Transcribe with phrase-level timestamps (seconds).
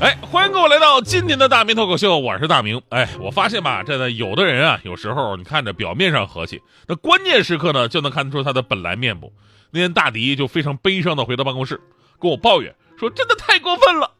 [0.00, 2.80] 哎，欢迎各位来到今天的大明脱口秀，我是大明。
[2.88, 9.30] 哎，我发现吧，这个有的人啊，有时候你看着表面上和气，那关键时刻呢，就能看出他的本来面目。
[9.70, 11.78] 那天大迪就非常悲伤的回到办公室，
[12.18, 14.10] 跟我抱怨说：“真的太过分了，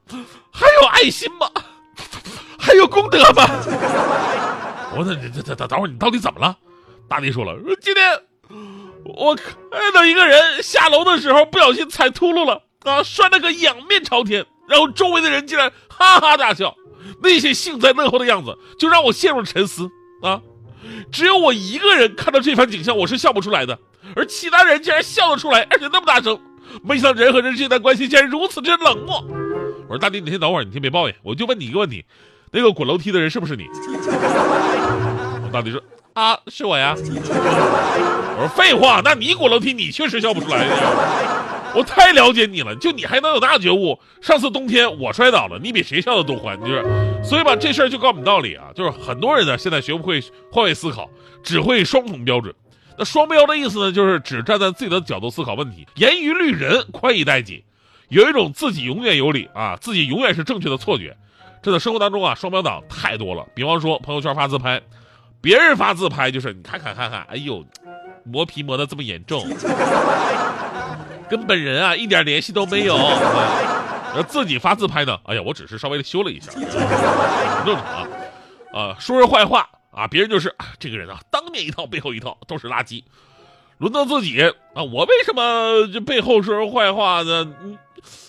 [0.53, 1.51] 还有爱心吗？
[2.61, 3.47] 还有功德吗？”
[4.95, 6.59] 我说：“等等等等会儿，你到底怎么了？”
[7.09, 8.21] 大迪说了：“说今天
[9.03, 9.55] 我看
[9.95, 16.75] 到一个人下楼的时候不小心踩秃噜了啊，摔了个仰面朝天。”然后周围的人竟然哈哈大笑，
[17.21, 19.91] 那些幸灾乐祸的样子就让我陷入沉思
[20.23, 20.41] 啊！
[21.11, 23.77] 只有我一个人看到这番景象，我是笑不出来的，
[24.15, 26.39] 而其他人竟然笑得出来，而且那么大声。
[26.85, 29.25] 没想到人和人之间的关系竟然如此之冷漠。
[29.89, 32.05] 我说大弟，你先等会儿，你先别抱怨，我就问你一个问题：
[32.53, 33.67] 那个滚楼梯的人是不是你？
[35.43, 36.95] 我大弟说啊，是我呀。
[36.97, 41.40] 我说废话，那你滚楼梯，你确实笑不出来呀。
[41.75, 43.99] 我太了解你了，就你还能有大觉悟？
[44.21, 46.85] 上次冬天我摔倒了，你比谁笑的都欢，就是。
[47.23, 51.09] 所以吧，这事儿就告诉我们道理啊，就是很多人呢现在学不会换位思考，
[51.43, 52.55] 只会双重标准。
[52.99, 57.65] 那双标的意思呢，就是只站在自己的角度思考问题，严于律人，宽以待己，
[58.09, 61.17] 有一种自己永远有理啊，自己永远是正确的错觉。
[61.63, 63.47] 这在生活当中啊，双标党太多了。
[63.55, 64.81] 比方说朋友圈发自拍，
[65.41, 67.65] 别人发自拍就是你看看看看，哎呦，
[68.25, 69.47] 磨皮磨的这么严重。
[71.31, 72.97] 跟本人啊一点联系都没有，
[74.15, 75.17] 呃，自己发自拍呢？
[75.25, 76.63] 哎呀，我只是稍微的修了一下，很
[77.65, 78.09] 正常啊。
[78.73, 83.05] 啊，说人坏话啊，别人就是这个人啊，当面一套背后一套，都是垃圾。
[83.79, 84.41] 轮到自己
[84.75, 87.51] 啊，我为什么这背后说人坏话呢？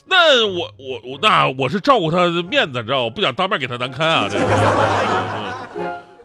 [0.05, 4.29] 那我我我那我是照顾他的面子，知道我不想当面给他难堪啊。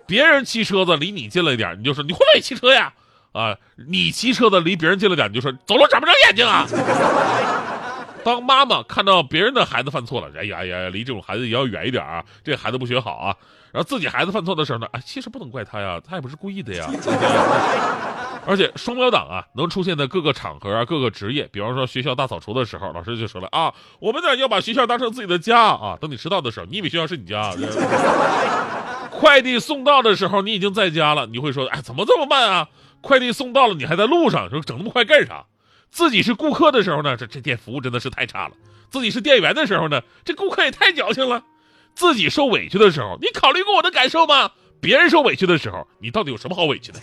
[0.06, 2.92] 别人骑车子离你近了一点，你就说你会不会骑车呀？
[3.36, 3.56] 啊，
[3.88, 6.66] 你骑车的离别人近了点，你就说走路长不长眼睛啊？
[8.24, 12.24] 当妈妈看到别人的孩子犯错了，哎呀呀，离这种孩子也要远一点啊！
[12.42, 13.36] 这孩子不学好啊。
[13.70, 16.90] 然后自己孩子犯错的时候呢，哎，其实不能怪他呀，他也不是故意的呀。
[18.48, 21.48] 而且双标党啊，能出现在各个场合啊，各个职业。
[21.52, 25.96] 比方说学校大扫除的时候，老师就说了啊，我们呢要把学校当成自己的家啊。
[26.00, 27.52] 等你迟到的时候，你以为学校是你家？
[29.12, 32.66] 快递送到的时候，你已经在家了，你会说，哎，怎么这么慢啊？
[33.06, 35.46] 快递送到了，你还在路上，说整那么快干啥？
[35.90, 38.54] 自己是顾客的时候呢，这这店服务真的是太差了；
[38.90, 41.40] 自己是店员的时候呢，这顾客也太矫情了；
[41.94, 44.50] 自己受委屈的时候，你考虑过我的感受吗？
[44.80, 46.98] 别人受委屈的时候，你到底有什么好委屈的？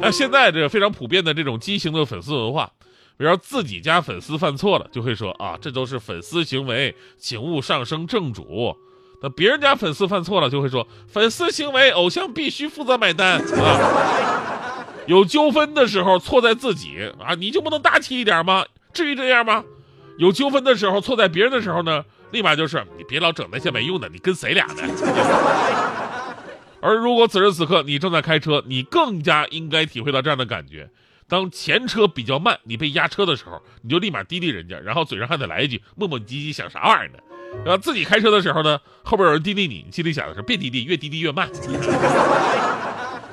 [0.00, 2.70] 那 现在这非常普遍的这种畸形的粉丝文化，
[3.16, 8.76] 比如自己家粉丝犯错了，就会说啊，这都是粉丝行为，请勿上升正主。
[9.22, 14.84] 那别人家粉丝犯错了，就会说粉丝行为，偶像必须负责买单啊。
[15.06, 18.64] 有纠纷的时候错在自己啊，你就不能大气一点吗？
[18.92, 19.64] 至于这样吗？
[20.18, 24.82] 有纠纷的时候错在别人的时候呢，立马就是你别老整那些没用的，你跟谁俩呢？
[26.80, 30.90] 而如果此时此刻你正在开车，你更加应该体会到这样的感觉：
[31.32, 37.18] 当前车比较慢，你被压车的时候，你就立马滴滴人家，然后嘴上还得来一句磨磨唧唧，想啥玩意儿呢？
[37.64, 41.48] 然后自己开车的时候呢，后边有人滴滴你，你心里想的是别滴滴，越滴滴越慢。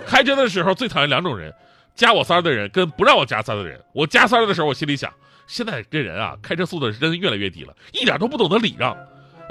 [0.07, 1.53] 开车的时候最讨厌两种人，
[1.93, 3.77] 加我三的人跟不让我加三的人。
[3.91, 5.11] 我加三的时候，我心里想，
[5.45, 8.95] 现在这人啊，开车速度是真的越来越低了，一点都不懂得礼让。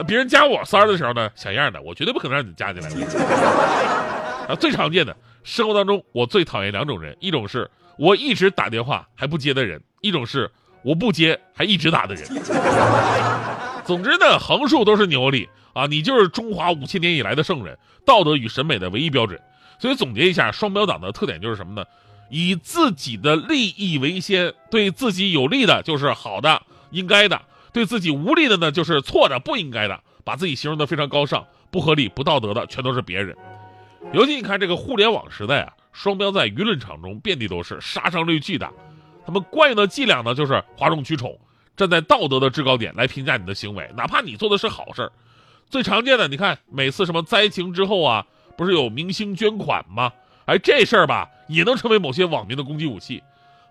[0.06, 2.88] 别人加我三的时候呢，小样的，我绝对不可能让你加进来。
[4.48, 5.14] 啊，最常见的
[5.44, 10.50] 生活当中，我最讨厌两种人，一种是我一直打电话还不接的人，一种是
[10.82, 12.26] 我不接还一直打的人。
[13.84, 15.86] 总之呢，横竖都是牛力啊！
[15.86, 19.40] 你就是中华五千年以来的圣人，道德与审美的唯一标准。
[19.78, 21.86] 所以总结一下，双标党的特点就是什么呢？
[22.30, 27.38] 以自己的利益为先，对自己有利的就是好的、应该的；
[27.72, 29.98] 对自己无利的呢，就是错的、不应该的。
[30.24, 33.34] 把自己形容的非常高尚，不合理、不道德的全都是别人。
[34.12, 38.72] 尤其你看这个互联网时代啊，双标在舆论场中遍地都是，杀伤力巨大。
[39.26, 41.36] 他们惯用的伎俩呢，就是哗众取宠。
[41.76, 45.10] 站在道德的制高点来评价你的行为，哪怕你做的是好事儿。
[45.68, 48.24] 最常见的，你看每次什么灾情之后啊，
[48.56, 50.12] 不是有明星捐款吗？
[50.44, 53.20] 哎，这事儿吧，也能成为某些网民的攻击武器。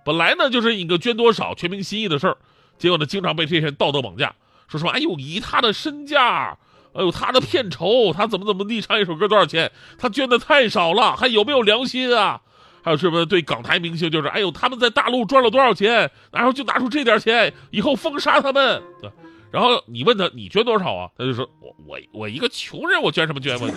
[0.03, 2.37] 本来呢，就是一个捐多少全凭心意的事儿，
[2.77, 4.35] 结果呢，经常被这些人道德绑架，
[4.67, 6.57] 说什么哎呦，以他的身价，
[6.97, 9.71] 哎呦，他的片酬，他怎么怎么地，唱一首歌多少钱？
[9.99, 12.41] 他捐的太少了，还有没有良心啊？
[12.83, 18.81] 还有什么对港台明星就是，哎呦他们在大陆赚了多少钱，然后就拿出这点钱，以后封杀他们。
[19.01, 19.11] 对
[19.51, 21.09] 然后你问他你捐多少啊？
[21.17, 23.67] 他就说我我我一个穷人，我捐什么捐嘛？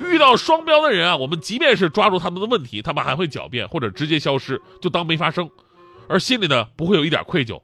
[0.00, 5.48] 遇到双标的人啊，我们即便是抓住他们的问题，他们还会狡辩或者直接消失，就当没发生，
[6.08, 7.60] 而心里呢不会有一点愧疚。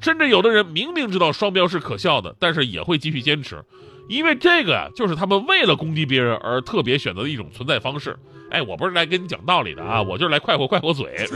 [0.00, 3.62] 甚至有的人明明知道双标是可笑的，但是也会继续坚持，
[4.08, 8.16] 因为这个呀就是他们为了攻击别人而特别选择的一种存在方式。
[8.50, 11.14] 哎，我不是来跟你讲道理的啊，我就是来快活快活嘴。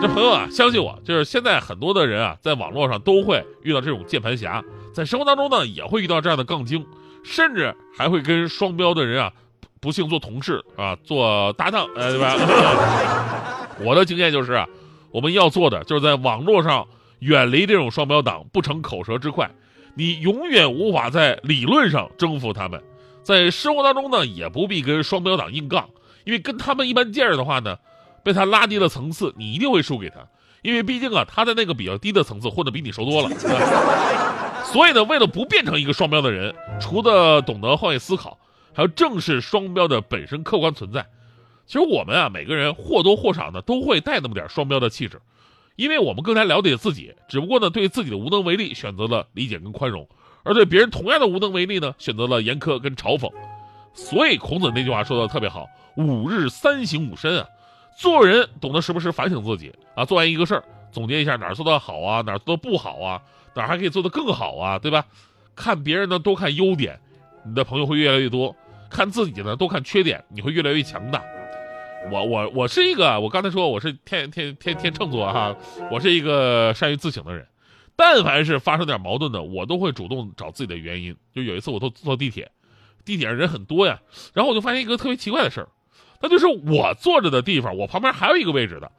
[0.00, 4.62] 这朋友啊，相信我，就是现在很多的人啊，在网络上都会遇到这种键盘侠，
[4.94, 6.86] 在生活当中呢，也会遇到这样的杠精，
[7.24, 9.32] 甚至还会跟双标的人啊，
[9.80, 12.36] 不幸做同事啊，做搭档，呃，对吧？
[13.80, 14.66] 我的经验就是啊，
[15.10, 16.86] 我们要做的就是在网络上
[17.20, 19.50] 远离这种双标党，不成口舌之快，
[19.94, 22.82] 你永远无法在理论上征服他们，
[23.22, 25.88] 在生活当中呢，也不必跟双标党硬杠，
[26.24, 27.76] 因为跟他们一般见识的话呢。
[28.22, 30.16] 被他拉低了层次，你一定会输给他，
[30.62, 33.30] 因为毕竟啊，他在那个比较低的层次混的比你熟多了。
[34.64, 38.36] 所以呢，为了不变成一个双标的人，除了懂得换位思考，
[38.74, 41.06] 还要正视双标的本身客观存在。
[41.66, 45.20] 其实我们啊，每个人或多或少呢都会带那么点双标的气质，
[45.74, 50.08] 因为我们更加了解自己，只不过呢，对自己的无能为力选择了理解跟宽容，
[50.44, 53.30] 而对别人同样的无能为力呢，选择了严苛跟嘲讽。
[53.92, 55.66] 所以孔子那句话说的特别好
[55.96, 57.46] ：“五日三省吾身啊。”
[57.98, 60.62] 做人懂得时不时反省自己啊，做完一个事儿，
[60.92, 63.22] 总结一下哪儿做的好啊，哪儿做的不好啊，
[63.54, 65.04] 哪儿还可以做得更好啊，对吧？
[65.56, 67.00] 看别人呢多看优点，
[67.44, 68.54] 你的朋友会越来越多；
[68.90, 71.24] 看自己呢多看缺点，你会越来越强大。
[72.10, 75.56] 我我我是一个，我刚才说我是天天天天秤座哈，
[75.90, 77.46] 我是一个善于自省的人。
[77.96, 81.16] 但凡是发生点矛盾的，我都会主动找自己的原因。
[81.34, 82.50] 就有一次我坐坐地铁，
[83.04, 84.00] 地铁上人很多呀，
[84.34, 85.68] 然后我就发现一个特别奇怪的事儿。
[86.20, 88.92] 那就是我坐着的地方，我旁边还有一个位置的，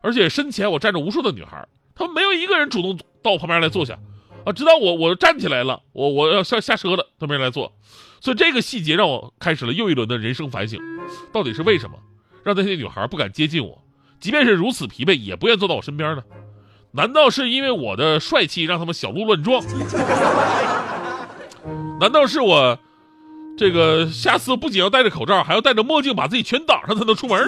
[0.00, 3.98] 而且身前我站着无数的女孩，她们没有一个人主动到我旁边来坐下，
[4.44, 7.74] 啊，直到我我站起来了，我我要下下车了，都没人来坐，
[8.20, 10.78] 所以这个细节让我开始了又一轮的人生反省，
[11.32, 11.96] 到底是为什么
[12.44, 13.82] 让那些女孩不敢接近我，
[14.20, 16.22] 即便是如此疲惫也不愿坐到我身边呢？
[16.92, 19.64] 难道是因为我的帅气让他们小鹿乱撞？
[22.00, 22.78] 难道是我？
[23.56, 27.38] 这个下次不仅要戴着口罩，还要戴着墨镜，把自己全挡上才能出门。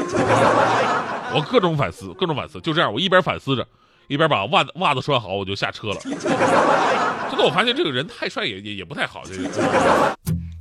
[1.35, 3.67] 我各种反思，各种反思，就这样，我一边反思着，
[4.07, 5.97] 一边把袜子袜子穿好，我就下车了。
[6.05, 6.13] 真
[7.39, 9.23] 的，我发现这个人太帅也也也不太好。
[9.25, 9.49] 这个，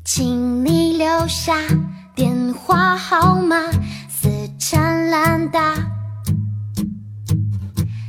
[0.03, 0.72] 请你
[1.03, 1.53] 留下
[2.15, 3.57] 电话号码，
[4.07, 5.75] 死缠烂打，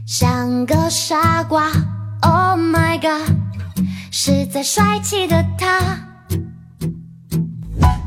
[0.07, 1.73] 像个傻瓜。
[2.23, 3.35] Oh my god，
[4.13, 5.81] 实在帅气的他。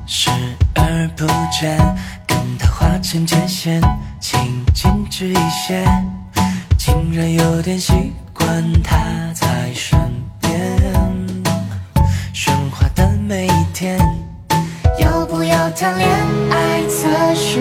[0.05, 0.29] 视
[0.75, 1.77] 而不见，
[2.25, 3.81] 跟他划清界限，
[4.21, 4.39] 请
[4.73, 5.83] 矜持一些，
[6.77, 7.91] 竟然有点习
[8.33, 8.95] 惯他
[9.33, 9.99] 在身
[10.39, 10.81] 边，
[12.33, 13.99] 喧哗的每一天，
[15.79, 16.09] 谈恋
[16.49, 17.59] 爱测试